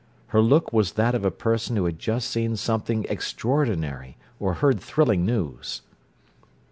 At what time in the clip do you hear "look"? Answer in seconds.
0.41-0.73